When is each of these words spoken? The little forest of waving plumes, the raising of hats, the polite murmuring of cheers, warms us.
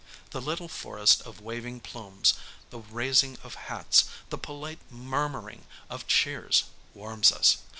The 0.31 0.41
little 0.41 0.67
forest 0.67 1.21
of 1.27 1.41
waving 1.41 1.81
plumes, 1.81 2.33
the 2.71 2.79
raising 2.79 3.37
of 3.43 3.53
hats, 3.53 4.05
the 4.31 4.37
polite 4.39 4.79
murmuring 4.89 5.67
of 5.91 6.07
cheers, 6.07 6.63
warms 6.95 7.31
us. 7.31 7.57